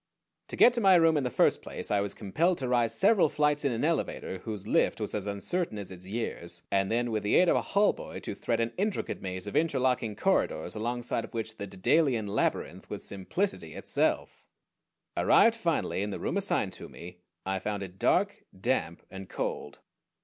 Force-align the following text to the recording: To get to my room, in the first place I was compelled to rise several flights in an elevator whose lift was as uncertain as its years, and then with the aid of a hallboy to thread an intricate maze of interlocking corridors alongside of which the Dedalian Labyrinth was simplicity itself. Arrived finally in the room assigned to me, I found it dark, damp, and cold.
To 0.47 0.55
get 0.55 0.73
to 0.73 0.81
my 0.81 0.95
room, 0.95 1.15
in 1.15 1.23
the 1.23 1.29
first 1.29 1.61
place 1.61 1.91
I 1.91 2.01
was 2.01 2.15
compelled 2.15 2.57
to 2.57 2.67
rise 2.67 2.95
several 2.97 3.29
flights 3.29 3.63
in 3.63 3.71
an 3.71 3.83
elevator 3.83 4.39
whose 4.39 4.65
lift 4.65 4.99
was 4.99 5.13
as 5.13 5.27
uncertain 5.27 5.77
as 5.77 5.91
its 5.91 6.07
years, 6.07 6.63
and 6.71 6.91
then 6.91 7.11
with 7.11 7.21
the 7.21 7.35
aid 7.35 7.47
of 7.47 7.55
a 7.55 7.61
hallboy 7.61 8.19
to 8.21 8.33
thread 8.33 8.59
an 8.59 8.73
intricate 8.79 9.21
maze 9.21 9.45
of 9.45 9.55
interlocking 9.55 10.15
corridors 10.15 10.73
alongside 10.73 11.23
of 11.23 11.35
which 11.35 11.57
the 11.57 11.67
Dedalian 11.67 12.25
Labyrinth 12.25 12.89
was 12.89 13.03
simplicity 13.03 13.75
itself. 13.75 14.43
Arrived 15.15 15.55
finally 15.55 16.01
in 16.01 16.09
the 16.09 16.17
room 16.19 16.35
assigned 16.35 16.73
to 16.73 16.89
me, 16.89 17.19
I 17.45 17.59
found 17.59 17.83
it 17.83 17.99
dark, 17.99 18.43
damp, 18.59 19.03
and 19.11 19.29
cold. 19.29 19.81